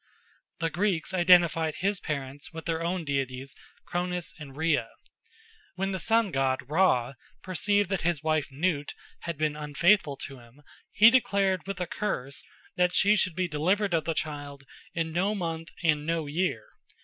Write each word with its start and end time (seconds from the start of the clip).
The 0.57 0.71
Greeks 0.71 1.13
identified 1.13 1.75
his 1.75 1.99
parents 1.99 2.51
with 2.51 2.65
their 2.65 2.81
own 2.81 3.05
deities 3.05 3.55
Cronus 3.85 4.33
and 4.39 4.57
Rhea. 4.57 4.89
When 5.75 5.91
the 5.91 5.99
sun 5.99 6.31
god 6.31 6.67
Ra 6.67 7.13
perceived 7.43 7.91
that 7.91 8.01
his 8.01 8.23
wife 8.23 8.47
Nut 8.51 8.95
had 9.19 9.37
been 9.37 9.55
unfaithful 9.55 10.17
to 10.23 10.39
him, 10.39 10.63
he 10.89 11.11
declared 11.11 11.67
with 11.67 11.79
a 11.79 11.85
curse 11.85 12.43
that 12.77 12.95
she 12.95 13.15
should 13.15 13.35
be 13.35 13.47
delivered 13.47 13.93
of 13.93 14.05
the 14.05 14.15
child 14.15 14.63
in 14.95 15.11
no 15.11 15.35
month 15.35 15.69
and 15.83 16.03
no 16.03 16.25
year. 16.25 16.67